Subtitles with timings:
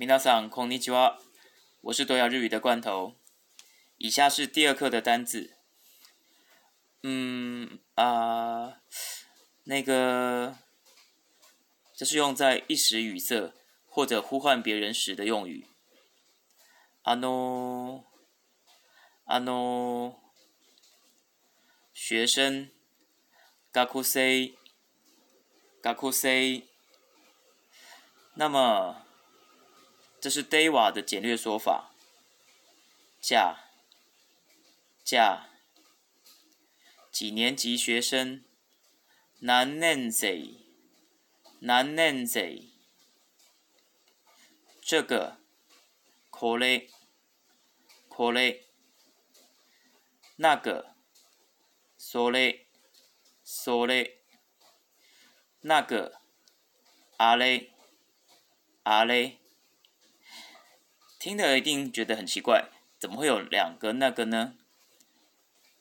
[0.00, 1.18] 明大さんこんにちは。
[1.82, 3.16] 我是多聊日语的罐头。
[3.98, 5.58] 以下是第二课的单词。
[7.02, 8.80] 嗯啊，
[9.64, 10.56] 那个，
[11.94, 13.52] 这是用在一时语塞
[13.86, 15.66] 或者呼唤别人时的用语。
[17.04, 18.02] あの、
[19.26, 20.14] あの、
[21.92, 22.70] 学生、
[23.74, 24.56] 学生、
[25.92, 26.62] 学生、
[28.34, 29.04] 那么。
[30.20, 31.94] 这是 Deva 的简略说法。
[33.22, 33.56] 驾，
[35.02, 35.48] 驾，
[37.10, 38.44] 几年级学生？
[39.42, 40.58] 男 Nancy，
[41.60, 42.72] 男 n a
[44.82, 45.38] 这个
[46.30, 46.88] これ
[48.10, 48.66] これ。
[50.36, 50.94] 那个
[51.98, 52.66] それ
[53.44, 54.18] それ。
[55.62, 56.12] 那个
[57.16, 57.70] あれ
[58.84, 59.39] あれ。
[61.20, 64.54] 听的一定觉得很奇怪，怎么会有两个那个呢？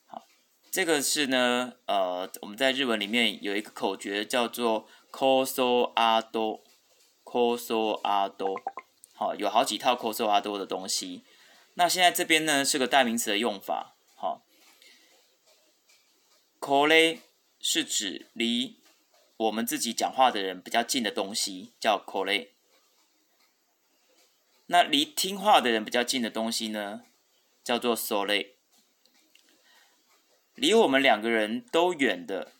[0.05, 0.27] 好，
[0.69, 4.85] 这个是呢，呃，我们在日文里面有一个口诀叫做
[5.17, 6.61] “o o s o ソ
[7.23, 8.53] o s o a d o
[9.15, 11.23] 好，有好几套“o o a d o 的东西。
[11.75, 14.41] 那现在这边呢是个代名词的用法，好
[16.59, 17.19] ，“コレ”
[17.61, 18.75] 是指离
[19.37, 22.49] 我们自己讲话的人比较近的东西，叫“o コレ”。
[24.71, 27.01] 那离听话的人比较近的东西呢，
[27.63, 28.51] 叫做 sole。
[30.53, 32.51] 离我们两个人都远的，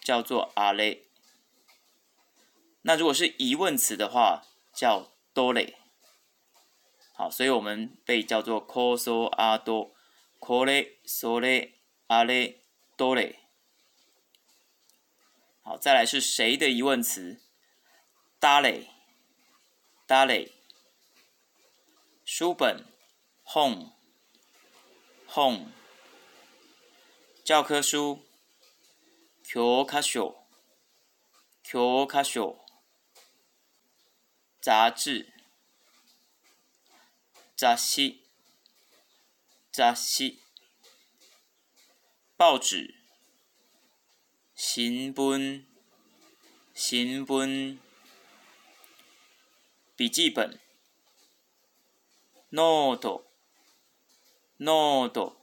[0.00, 0.96] 叫做 a l
[2.82, 5.74] 那如果是疑问词的话，叫 dole。
[7.12, 9.92] 好，所以我们被叫做科索阿多，
[10.38, 11.72] 科勒、sole、
[12.06, 12.58] ale、
[12.96, 13.34] dole。
[15.64, 17.40] 好，再来是谁的疑问词
[18.38, 18.86] d a l e
[20.06, 20.52] d a l e
[22.28, 22.84] 书本
[23.44, 23.92] ，home,
[27.44, 28.26] 教科书，
[29.44, 30.36] 教科书，
[31.62, 32.58] 教科书，
[34.60, 35.32] 杂志，
[37.56, 38.18] 杂志，
[39.70, 40.36] 杂志，
[42.36, 42.96] 报纸，
[44.56, 45.64] 新聞
[46.74, 47.78] 新聞
[49.94, 50.65] 笔记本。
[52.52, 53.24] ノート、
[54.60, 55.36] ノート。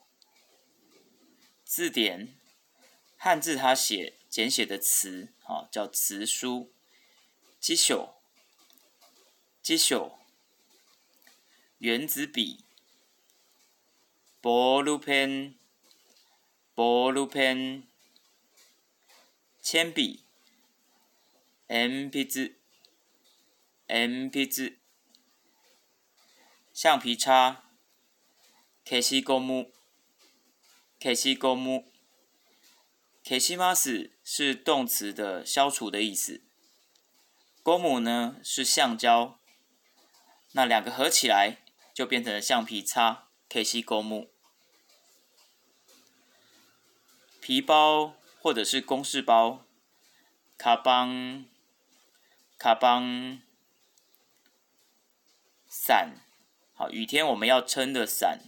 [1.65, 2.29] 字典，
[3.17, 6.71] 汉字它写简写的词，啊、叫词书。
[7.59, 8.13] 辞書、
[9.61, 10.13] 辞書。
[11.79, 12.63] 原子笔、
[14.41, 15.55] ボールペン、
[16.73, 17.83] ボールペン。
[19.61, 20.21] 铅笔、
[21.67, 22.53] 鉛筆、
[23.89, 24.82] 鉛筆。
[26.83, 27.63] 橡皮擦
[28.83, 36.41] ，K C G M，K C G M，K C M A S 是动词的“消除”的意思
[37.63, 39.39] ，G M 呢是橡胶，
[40.51, 41.55] 那两个合起来
[41.93, 44.25] 就变成了橡皮擦 K C G M。
[47.39, 49.63] 皮包或者是公事包
[50.57, 51.45] 卡邦，
[52.59, 53.39] 卡邦，
[55.69, 56.17] 伞。
[56.75, 58.39] 好，雨天我们要撑的伞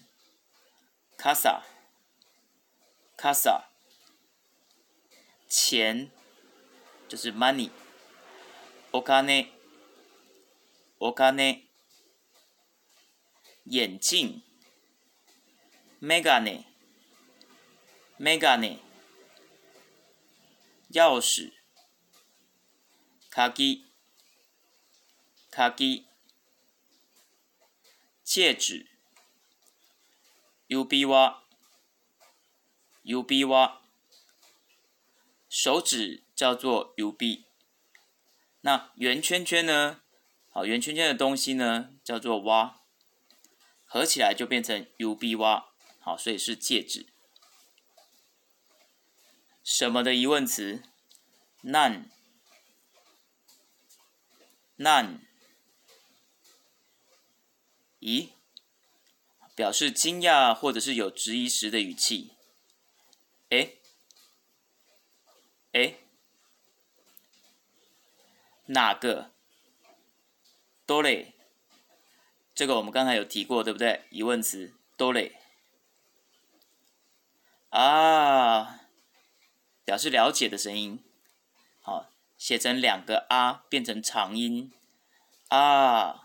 [1.17, 3.65] ，casa，casa，
[5.47, 6.09] 钱
[7.07, 7.69] 就是 money，
[8.93, 9.51] お金，
[10.97, 11.67] お金，
[13.65, 14.41] 眼镜，
[16.01, 16.63] メガネ，
[18.17, 18.79] メガネ，
[20.89, 21.53] 钥匙，
[23.29, 23.49] 卡
[25.77, 26.05] i
[28.37, 28.85] 戒指
[30.67, 31.35] ，U B Y
[33.03, 33.81] U B Y，
[35.47, 37.45] 手指叫做 U B，
[38.59, 40.01] 那圆圈圈呢？
[40.51, 42.81] 好，圆圈圈的东西呢叫做蛙，
[43.85, 45.63] 合起来就变成 U B Y，
[46.01, 47.07] 好，所以是戒指。
[49.63, 50.83] 什么的疑问词
[51.63, 52.09] ？None
[54.77, 55.19] None。
[58.05, 58.29] 咦，
[59.55, 62.29] 表示惊讶或者是有质疑时的语气。
[63.49, 63.71] 哎，
[65.71, 65.95] 哎，
[68.67, 69.31] 那个
[70.85, 71.33] 多嘞？
[72.53, 74.03] 这个我们刚才有提过，对不对？
[74.11, 75.39] 疑问词多嘞？
[77.71, 78.81] 啊，
[79.83, 81.03] 表示了解的声音，
[81.81, 84.71] 好，写成两个啊变成长音，
[85.49, 86.24] 啊。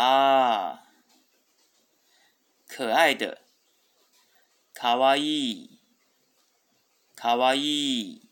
[0.00, 0.84] 啊，
[2.68, 3.42] 可爱的，
[4.72, 5.80] 卡哇伊，
[7.16, 8.22] 卡哇伊。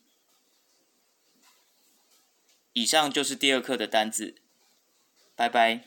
[2.73, 4.37] 以上就是第二课的单字，
[5.35, 5.87] 拜拜。